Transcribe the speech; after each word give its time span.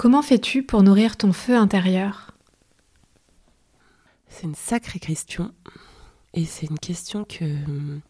Comment 0.00 0.22
fais-tu 0.22 0.62
pour 0.62 0.82
nourrir 0.82 1.18
ton 1.18 1.30
feu 1.30 1.54
intérieur? 1.54 2.30
C'est 4.28 4.44
une 4.44 4.54
sacrée 4.54 4.98
question. 4.98 5.52
Et 6.32 6.46
c'est 6.46 6.64
une 6.64 6.78
question 6.78 7.24
que 7.24 7.44
hum, 7.44 8.00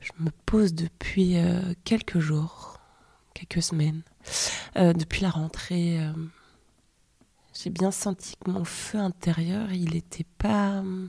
je 0.00 0.10
me 0.18 0.28
pose 0.44 0.74
depuis 0.74 1.38
euh, 1.38 1.72
quelques 1.84 2.18
jours, 2.18 2.78
quelques 3.32 3.62
semaines. 3.62 4.02
Euh, 4.76 4.92
depuis 4.92 5.22
la 5.22 5.30
rentrée, 5.30 5.98
euh, 5.98 6.12
j'ai 7.54 7.70
bien 7.70 7.90
senti 7.90 8.34
que 8.44 8.50
mon 8.50 8.66
feu 8.66 8.98
intérieur, 8.98 9.72
il 9.72 9.94
n'était 9.94 10.26
pas. 10.36 10.80
Hum, 10.80 11.08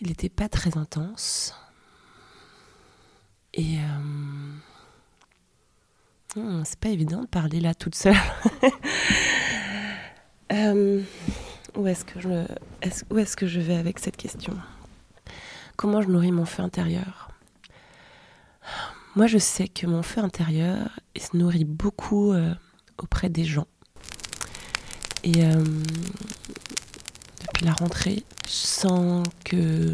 il 0.00 0.06
n'était 0.06 0.28
pas 0.28 0.48
très 0.48 0.78
intense. 0.78 1.52
Et. 3.54 3.78
Hmm, 6.36 6.62
c'est 6.64 6.78
pas 6.78 6.90
évident 6.90 7.22
de 7.22 7.26
parler 7.26 7.60
là 7.60 7.74
toute 7.74 7.94
seule. 7.94 8.16
Euh, 10.52 11.00
où 11.76 11.86
est-ce 11.86 12.04
que 12.04 12.18
je 13.46 13.60
vais 13.60 13.76
avec 13.76 14.00
cette 14.00 14.16
question? 14.16 14.56
Comment 15.76 16.02
je 16.02 16.08
nourris 16.08 16.32
mon 16.32 16.44
feu 16.44 16.64
intérieur? 16.64 17.30
Moi, 19.14 19.28
je 19.28 19.38
sais 19.38 19.68
que 19.68 19.86
mon 19.86 20.02
feu 20.02 20.20
intérieur 20.20 20.98
se 21.16 21.36
nourrit 21.36 21.64
beaucoup 21.64 22.32
euh, 22.32 22.52
auprès 22.98 23.28
des 23.28 23.44
gens. 23.44 23.68
Et 25.22 25.44
euh, 25.44 25.64
depuis 27.42 27.64
la 27.64 27.72
rentrée, 27.72 28.24
je 28.46 28.52
sens 28.52 29.26
que 29.44 29.92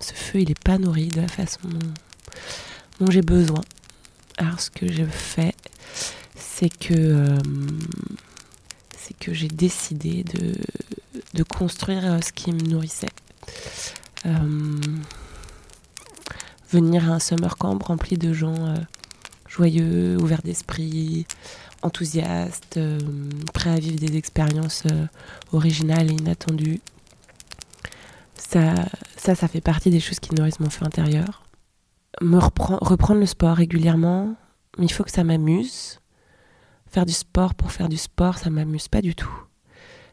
ce 0.00 0.12
feu, 0.14 0.40
il 0.40 0.48
n'est 0.48 0.54
pas 0.54 0.78
nourri 0.78 1.08
de 1.08 1.20
la 1.20 1.28
façon 1.28 1.68
dont 3.00 3.10
j'ai 3.10 3.22
besoin. 3.22 3.60
Alors 4.38 4.60
ce 4.60 4.70
que 4.70 4.90
je 4.90 5.04
fais, 5.04 5.54
c'est 6.34 6.68
que, 6.68 6.94
euh, 6.94 7.38
c'est 8.96 9.16
que 9.18 9.32
j'ai 9.32 9.48
décidé 9.48 10.24
de, 10.24 10.52
de, 11.32 11.42
construire 11.42 12.04
euh, 12.04 12.20
ce 12.20 12.32
qui 12.32 12.52
me 12.52 12.60
nourrissait. 12.60 13.08
Euh, 14.26 14.80
venir 16.70 17.10
à 17.10 17.14
un 17.14 17.18
summer 17.18 17.56
camp 17.56 17.78
rempli 17.82 18.18
de 18.18 18.32
gens 18.34 18.74
joyeux, 19.48 20.18
ouverts 20.20 20.42
d'esprit, 20.42 21.26
enthousiastes, 21.82 22.80
prêts 23.54 23.70
à 23.70 23.78
vivre 23.78 24.00
des 24.00 24.16
expériences 24.16 24.82
originales 25.52 26.10
et 26.10 26.14
inattendues. 26.14 26.80
Ça, 28.36 28.74
ça, 29.16 29.34
ça 29.34 29.48
fait 29.48 29.60
partie 29.60 29.90
des 29.90 30.00
choses 30.00 30.18
qui 30.18 30.34
nourrissent 30.34 30.60
mon 30.60 30.70
feu 30.70 30.84
intérieur 30.84 31.45
me 32.22 32.38
reprendre 32.38 33.20
le 33.20 33.26
sport 33.26 33.56
régulièrement, 33.56 34.34
mais 34.78 34.86
il 34.86 34.92
faut 34.92 35.04
que 35.04 35.10
ça 35.10 35.24
m'amuse. 35.24 36.00
Faire 36.86 37.06
du 37.06 37.12
sport 37.12 37.54
pour 37.54 37.72
faire 37.72 37.88
du 37.88 37.96
sport, 37.96 38.38
ça 38.38 38.50
m'amuse 38.50 38.88
pas 38.88 39.02
du 39.02 39.14
tout. 39.14 39.32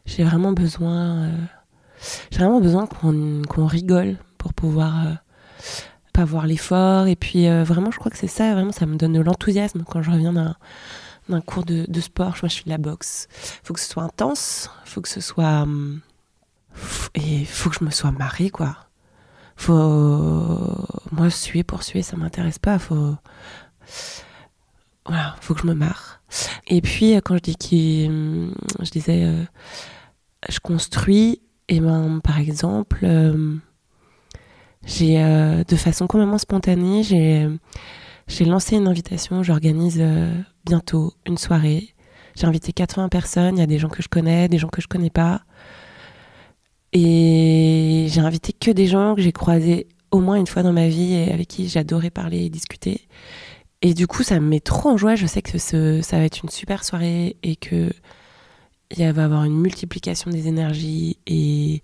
J'ai 0.06 0.24
vraiment 0.24 0.52
besoin, 0.52 1.24
euh, 1.24 1.44
j'ai 2.30 2.38
vraiment 2.38 2.60
besoin 2.60 2.86
qu'on 2.86 3.66
rigole 3.66 4.18
pour 4.36 4.52
pouvoir 4.52 5.06
euh, 5.06 5.14
pas 6.12 6.24
voir 6.24 6.46
l'effort. 6.46 7.06
Et 7.06 7.16
puis 7.16 7.48
euh, 7.48 7.64
vraiment, 7.64 7.90
je 7.90 7.98
crois 7.98 8.10
que 8.10 8.18
c'est 8.18 8.26
ça, 8.26 8.52
vraiment, 8.54 8.72
ça 8.72 8.86
me 8.86 8.96
donne 8.96 9.14
de 9.14 9.20
l'enthousiasme 9.20 9.84
quand 9.88 10.02
je 10.02 10.10
reviens 10.10 10.32
d'un 10.32 11.40
cours 11.40 11.64
de, 11.64 11.86
de, 11.88 12.00
sport. 12.00 12.34
Moi, 12.42 12.48
je 12.48 12.56
fais 12.56 12.64
de 12.64 12.70
la 12.70 12.78
boxe. 12.78 13.28
Faut 13.62 13.72
que 13.72 13.80
ce 13.80 13.88
soit 13.88 14.02
intense, 14.02 14.70
faut 14.84 15.00
que 15.00 15.08
ce 15.08 15.20
soit 15.20 15.62
hum, 15.62 16.00
et 17.14 17.44
faut 17.46 17.70
que 17.70 17.76
je 17.80 17.84
me 17.84 17.90
sois 17.90 18.10
marrée, 18.10 18.50
quoi 18.50 18.76
faut 19.56 20.83
moi 21.14 21.30
suer 21.30 21.62
pour 21.62 21.82
suer 21.82 22.02
ça 22.02 22.16
m'intéresse 22.16 22.58
pas 22.58 22.78
faut 22.78 23.16
voilà 25.06 25.36
faut 25.40 25.54
que 25.54 25.60
je 25.60 25.66
me 25.66 25.74
marre. 25.74 26.22
Et 26.66 26.80
puis 26.80 27.14
euh, 27.14 27.20
quand 27.22 27.36
je 27.36 27.42
dis 27.42 28.06
je 28.80 28.90
disais 28.90 29.24
euh, 29.24 29.44
je 30.48 30.58
construis 30.60 31.40
et 31.68 31.80
ben 31.80 32.20
par 32.22 32.38
exemple 32.38 33.00
euh, 33.04 33.56
j'ai 34.86 35.16
de 35.16 35.76
façon 35.76 36.06
complètement 36.06 36.38
spontanée 36.38 37.02
j'ai 37.02 37.48
j'ai 38.26 38.44
lancé 38.44 38.76
une 38.76 38.88
invitation 38.88 39.42
j'organise 39.42 40.02
bientôt 40.64 41.14
une 41.26 41.38
soirée. 41.38 41.94
J'ai 42.36 42.46
invité 42.46 42.72
80 42.72 43.08
personnes 43.10 43.56
il 43.56 43.60
y 43.60 43.62
a 43.62 43.66
des 43.66 43.78
gens 43.78 43.88
que 43.88 44.02
je 44.02 44.08
connais 44.08 44.48
des 44.48 44.58
gens 44.58 44.68
que 44.68 44.82
je 44.82 44.88
connais 44.88 45.10
pas. 45.10 45.42
Et 46.92 48.06
j'ai 48.08 48.20
invité 48.20 48.52
que 48.52 48.70
des 48.70 48.86
gens 48.86 49.14
que 49.16 49.20
j'ai 49.20 49.32
croisés 49.32 49.88
au 50.14 50.20
moins 50.20 50.36
une 50.36 50.46
fois 50.46 50.62
dans 50.62 50.72
ma 50.72 50.86
vie 50.86 51.14
et 51.14 51.32
avec 51.32 51.48
qui 51.48 51.68
j'adorais 51.68 52.10
parler 52.10 52.44
et 52.44 52.48
discuter. 52.48 53.08
Et 53.82 53.94
du 53.94 54.06
coup, 54.06 54.22
ça 54.22 54.38
me 54.38 54.46
met 54.46 54.60
trop 54.60 54.90
en 54.90 54.96
joie. 54.96 55.16
Je 55.16 55.26
sais 55.26 55.42
que 55.42 55.58
ça 55.58 56.18
va 56.18 56.24
être 56.24 56.40
une 56.44 56.50
super 56.50 56.84
soirée 56.84 57.36
et 57.42 57.56
que 57.56 57.90
il 58.92 58.98
va 58.98 59.22
y 59.22 59.24
avoir 59.24 59.42
une 59.42 59.60
multiplication 59.60 60.30
des 60.30 60.46
énergies 60.46 61.18
et 61.26 61.82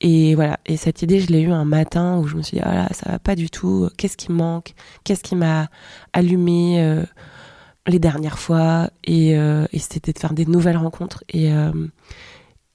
et 0.00 0.34
voilà. 0.34 0.58
Et 0.66 0.76
cette 0.76 1.02
idée, 1.02 1.20
je 1.20 1.28
l'ai 1.28 1.42
eue 1.42 1.52
un 1.52 1.64
matin 1.64 2.18
où 2.18 2.26
je 2.26 2.34
me 2.36 2.42
suis 2.42 2.56
dit, 2.56 2.62
ah 2.64 2.74
là, 2.74 2.88
ça 2.90 3.12
va 3.12 3.18
pas 3.20 3.36
du 3.36 3.48
tout. 3.50 3.88
Qu'est-ce 3.96 4.16
qui 4.16 4.32
manque? 4.32 4.74
Qu'est-ce 5.04 5.22
qui 5.22 5.36
m'a 5.36 5.68
allumé 6.12 6.82
euh, 6.82 7.04
les 7.86 8.00
dernières 8.00 8.40
fois? 8.40 8.90
Et, 9.04 9.38
euh, 9.38 9.66
et 9.72 9.78
c'était 9.78 10.12
de 10.12 10.18
faire 10.18 10.34
des 10.34 10.46
nouvelles 10.46 10.76
rencontres. 10.76 11.22
Et, 11.28 11.52
euh, 11.52 11.72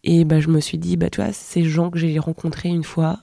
et 0.06 0.23
bah, 0.23 0.39
je 0.39 0.47
me 0.47 0.62
suis 0.62 0.78
dit, 0.78 0.95
bah, 0.95 1.09
tu 1.09 1.22
vois, 1.22 1.34
ces 1.34 1.66
gens 1.66 1.89
que 1.89 2.00
j'ai 2.00 2.18
rencontrés 2.18 2.69
une 2.69 2.85
fois, 2.85 3.19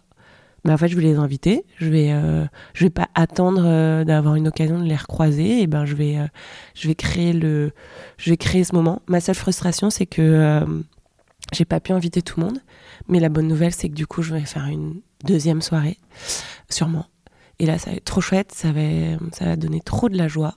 bah, 0.66 0.74
en 0.74 0.76
fait, 0.78 0.88
je 0.88 0.96
vais 0.96 1.02
les 1.02 1.14
inviter. 1.14 1.64
Je 1.78 1.88
vais, 1.88 2.10
euh, 2.10 2.44
je 2.74 2.84
vais 2.84 2.90
pas 2.90 3.08
attendre 3.14 3.62
euh, 3.64 4.02
d'avoir 4.02 4.34
une 4.34 4.48
occasion 4.48 4.80
de 4.80 4.84
les 4.84 4.96
recroiser. 4.96 5.62
Et 5.62 5.68
ben, 5.68 5.84
je 5.84 5.94
vais, 5.94 6.18
euh, 6.18 6.26
je 6.74 6.88
vais 6.88 6.96
créer 6.96 7.32
le, 7.32 7.72
je 8.18 8.30
vais 8.30 8.36
créer 8.36 8.64
ce 8.64 8.74
moment. 8.74 9.00
Ma 9.06 9.20
seule 9.20 9.36
frustration, 9.36 9.90
c'est 9.90 10.06
que 10.06 10.66
j'ai 11.52 11.64
pas 11.64 11.78
pu 11.78 11.92
inviter 11.92 12.20
tout 12.20 12.40
le 12.40 12.46
monde. 12.46 12.58
Mais 13.06 13.20
la 13.20 13.28
bonne 13.28 13.46
nouvelle, 13.46 13.72
c'est 13.72 13.88
que 13.88 13.94
du 13.94 14.08
coup, 14.08 14.22
je 14.22 14.34
vais 14.34 14.40
faire 14.40 14.66
une 14.66 15.00
deuxième 15.24 15.62
soirée, 15.62 15.98
sûrement. 16.68 17.06
Et 17.60 17.66
là, 17.66 17.78
ça 17.78 17.90
va 17.90 17.96
être 17.96 18.04
trop 18.04 18.20
chouette. 18.20 18.50
Ça 18.52 18.72
va, 18.72 18.80
ça 19.32 19.44
va 19.44 19.56
donner 19.56 19.80
trop 19.80 20.08
de 20.08 20.18
la 20.18 20.26
joie. 20.26 20.56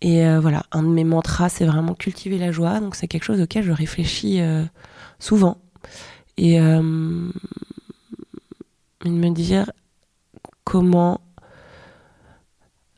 Et 0.00 0.24
voilà, 0.38 0.64
un 0.72 0.82
de 0.82 0.88
mes 0.88 1.04
mantras, 1.04 1.50
c'est 1.50 1.66
vraiment 1.66 1.94
cultiver 1.94 2.38
la 2.38 2.52
joie. 2.52 2.80
Donc, 2.80 2.94
c'est 2.94 3.06
quelque 3.06 3.24
chose 3.24 3.40
auquel 3.42 3.64
je 3.64 3.72
réfléchis 3.72 4.40
souvent. 5.18 5.58
Et 6.38 6.58
de 9.10 9.14
me 9.16 9.30
dire 9.30 9.70
comment. 10.64 11.20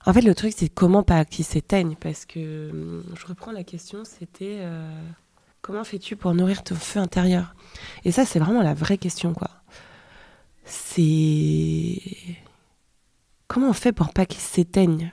En 0.06 0.12
fait, 0.12 0.20
le 0.20 0.34
truc, 0.34 0.52
c'est 0.56 0.68
comment 0.68 1.02
pas 1.02 1.24
qu'ils 1.24 1.44
s'éteignent. 1.44 1.96
Parce 1.96 2.26
que 2.26 2.38
euh, 2.38 3.02
je 3.16 3.26
reprends 3.26 3.52
la 3.52 3.64
question, 3.64 4.04
c'était 4.04 4.58
euh, 4.60 4.90
comment 5.62 5.84
fais-tu 5.84 6.16
pour 6.16 6.34
nourrir 6.34 6.62
ton 6.62 6.74
feu 6.74 7.00
intérieur? 7.00 7.54
Et 8.04 8.12
ça, 8.12 8.24
c'est 8.24 8.38
vraiment 8.38 8.62
la 8.62 8.74
vraie 8.74 8.98
question, 8.98 9.34
quoi. 9.34 9.50
C'est. 10.64 12.00
Comment 13.48 13.70
on 13.70 13.74
fait 13.74 13.92
pour 13.92 14.12
pas 14.12 14.26
qu'ils 14.26 14.40
s'éteignent 14.40 15.12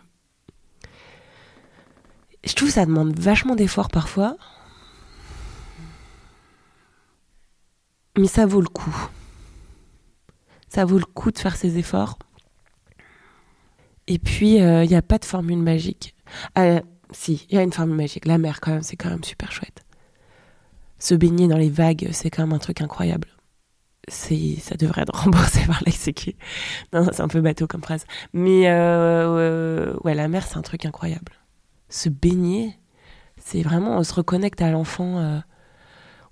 Je 2.43 2.53
trouve 2.53 2.69
que 2.69 2.73
ça 2.73 2.85
demande 2.85 3.17
vachement 3.19 3.55
d'efforts 3.55 3.89
parfois. 3.89 4.35
Mais 8.17 8.27
ça 8.27 8.45
vaut 8.45 8.61
le 8.61 8.67
coup. 8.67 9.09
Ça 10.73 10.85
vaut 10.85 10.97
le 10.97 11.05
coup 11.05 11.31
de 11.31 11.37
faire 11.37 11.57
ces 11.57 11.77
efforts. 11.77 12.17
Et 14.07 14.19
puis, 14.19 14.55
il 14.55 14.61
euh, 14.61 14.85
n'y 14.85 14.95
a 14.95 15.01
pas 15.01 15.17
de 15.17 15.25
formule 15.25 15.57
magique. 15.57 16.15
Euh, 16.57 16.79
si, 17.11 17.45
il 17.49 17.55
y 17.55 17.57
a 17.57 17.61
une 17.61 17.73
formule 17.73 17.97
magique. 17.97 18.25
La 18.25 18.37
mer, 18.37 18.61
quand 18.61 18.71
même, 18.71 18.81
c'est 18.81 18.95
quand 18.95 19.09
même 19.09 19.23
super 19.23 19.51
chouette. 19.51 19.83
Se 20.97 21.13
baigner 21.13 21.49
dans 21.49 21.57
les 21.57 21.69
vagues, 21.69 22.07
c'est 22.13 22.29
quand 22.29 22.43
même 22.43 22.53
un 22.53 22.59
truc 22.59 22.79
incroyable. 22.79 23.27
Ça 24.07 24.77
devrait 24.77 25.01
être 25.01 25.13
remboursé 25.23 25.59
par 25.65 25.81
la 25.85 25.91
Non, 26.93 27.09
c'est 27.11 27.21
un 27.21 27.27
peu 27.27 27.41
bateau 27.41 27.67
comme 27.67 27.83
phrase. 27.83 28.05
Mais 28.31 28.69
euh, 28.69 29.93
ouais, 30.05 30.15
la 30.15 30.29
mer, 30.29 30.47
c'est 30.47 30.57
un 30.57 30.61
truc 30.61 30.85
incroyable. 30.85 31.33
Se 31.89 32.07
baigner, 32.07 32.79
c'est 33.35 33.61
vraiment, 33.61 33.97
on 33.97 34.03
se 34.05 34.13
reconnecte 34.13 34.61
à 34.61 34.71
l'enfant. 34.71 35.43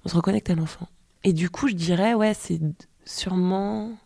on 0.05 0.07
se 0.07 0.15
reconnecte 0.15 0.49
à 0.49 0.55
l'enfant. 0.55 0.87
Et 1.25 1.33
du 1.33 1.49
coup, 1.49 1.67
je 1.67 1.75
dirais, 1.75 2.13
ouais, 2.13 2.33
c'est 2.33 2.61
sûrement 3.03 3.97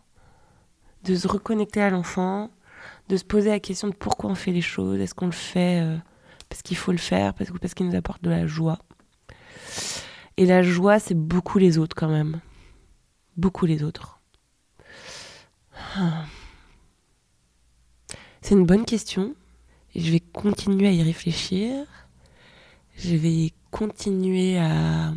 de 1.03 1.15
se 1.15 1.27
reconnecter 1.27 1.81
à 1.81 1.89
l'enfant, 1.89 2.50
de 3.09 3.17
se 3.17 3.23
poser 3.23 3.50
la 3.50 3.59
question 3.59 3.89
de 3.89 3.95
pourquoi 3.95 4.29
on 4.29 4.35
fait 4.35 4.51
les 4.51 4.61
choses. 4.61 5.00
Est-ce 5.00 5.13
qu'on 5.13 5.25
le 5.25 5.31
fait 5.31 5.81
euh, 5.81 5.97
parce 6.50 6.61
qu'il 6.61 6.77
faut 6.77 6.91
le 6.91 6.97
faire, 6.97 7.33
parce, 7.33 7.73
qu'il 7.73 7.88
nous 7.88 7.95
apporte 7.95 8.23
de 8.23 8.29
la 8.29 8.47
joie 8.47 8.79
Et 10.38 10.45
la 10.45 10.61
joie, 10.63 11.00
c'est 11.00 11.17
beaucoup 11.17 11.57
les 11.57 11.77
autres 11.77 11.95
quand 11.95 12.09
même. 12.09 12.39
Beaucoup 13.38 13.65
les 13.65 13.83
autres. 13.83 14.19
Ah. 15.95 16.25
C'est 18.41 18.53
une 18.53 18.65
bonne 18.65 18.85
question. 18.85 19.35
Je 19.95 20.11
vais 20.11 20.19
continuer 20.19 20.88
à 20.88 20.91
y 20.91 21.03
réfléchir. 21.03 21.85
Je 22.97 23.15
vais 23.15 23.51
continuer 23.71 24.59
à, 24.59 25.13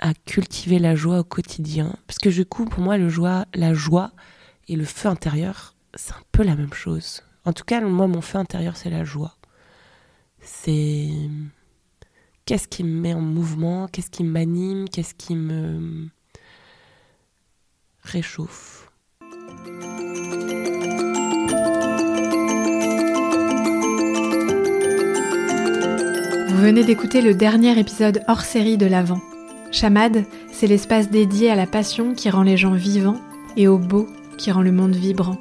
à 0.00 0.14
cultiver 0.14 0.78
la 0.78 0.96
joie 0.96 1.20
au 1.20 1.24
quotidien. 1.24 1.94
Parce 2.06 2.18
que 2.18 2.30
du 2.30 2.44
coup, 2.44 2.64
pour 2.64 2.82
moi, 2.82 2.98
le 2.98 3.08
joie, 3.08 3.46
la 3.54 3.74
joie 3.74 4.12
et 4.66 4.74
le 4.74 4.84
feu 4.84 5.08
intérieur, 5.08 5.74
c'est 5.94 6.12
un 6.12 6.22
peu 6.32 6.42
la 6.42 6.56
même 6.56 6.72
chose. 6.72 7.22
En 7.44 7.52
tout 7.52 7.64
cas, 7.64 7.80
moi, 7.80 8.06
mon 8.06 8.20
feu 8.20 8.38
intérieur, 8.38 8.76
c'est 8.76 8.90
la 8.90 9.04
joie. 9.04 9.36
C'est 10.40 11.10
qu'est-ce 12.46 12.66
qui 12.66 12.82
me 12.82 13.00
met 13.00 13.14
en 13.14 13.20
mouvement, 13.20 13.88
qu'est-ce 13.88 14.10
qui 14.10 14.24
m'anime, 14.24 14.88
qu'est-ce 14.88 15.14
qui 15.14 15.36
me 15.36 16.08
réchauffe. 18.02 18.90
Vous 26.48 26.66
venez 26.66 26.84
d'écouter 26.84 27.22
le 27.22 27.34
dernier 27.34 27.78
épisode 27.78 28.22
hors 28.28 28.42
série 28.42 28.76
de 28.76 28.86
l'Avent. 28.86 29.20
Chamade, 29.72 30.24
c'est 30.50 30.66
l'espace 30.66 31.10
dédié 31.10 31.50
à 31.50 31.54
la 31.54 31.66
passion 31.66 32.14
qui 32.14 32.28
rend 32.28 32.42
les 32.42 32.56
gens 32.56 32.72
vivants 32.72 33.20
et 33.56 33.68
au 33.68 33.78
beau 33.78 34.08
qui 34.36 34.50
rend 34.50 34.62
le 34.62 34.72
monde 34.72 34.96
vibrant. 34.96 35.36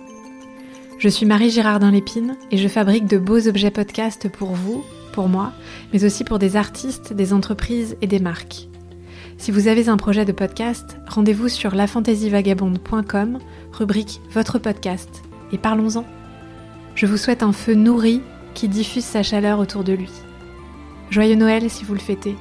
Je 1.00 1.10
suis 1.10 1.26
Marie 1.26 1.50
Girardin 1.50 1.92
Lépine 1.92 2.36
et 2.52 2.58
je 2.58 2.68
fabrique 2.68 3.08
de 3.08 3.18
beaux 3.18 3.48
objets 3.48 3.72
podcast 3.72 4.30
pour 4.30 4.50
vous, 4.50 4.84
pour 5.14 5.30
moi, 5.30 5.52
mais 5.94 6.04
aussi 6.04 6.24
pour 6.24 6.38
des 6.38 6.58
artistes, 6.58 7.14
des 7.14 7.34
entreprises 7.34 7.98
et 8.02 8.08
des 8.08 8.20
marques. 8.20 8.68
Si 9.40 9.52
vous 9.52 9.68
avez 9.68 9.90
un 9.90 9.98
projet 9.98 10.26
de 10.26 10.32
podcast, 10.32 10.98
rendez-vous 11.08 11.50
sur 11.50 11.74
lafantasyvagabonde.com, 11.74 13.40
rubrique 13.72 14.22
Votre 14.32 14.60
podcast, 14.60 15.24
et 15.52 15.58
parlons-en. 15.58 16.06
Je 16.94 17.06
vous 17.08 17.18
souhaite 17.18 17.42
un 17.42 17.54
feu 17.54 17.74
nourri 17.74 18.22
qui 18.54 18.68
diffuse 18.68 19.06
sa 19.06 19.24
chaleur 19.24 19.58
autour 19.58 19.84
de 19.84 19.94
lui. 19.94 20.12
Joyeux 21.10 21.36
Noël 21.36 21.70
si 21.70 21.86
vous 21.86 21.94
le 21.94 22.00
fêtez, 22.00 22.36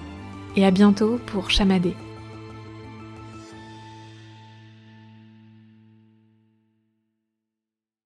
et 0.58 0.66
à 0.66 0.72
bientôt 0.72 1.20
pour 1.26 1.50
Chamadé. 1.50 1.94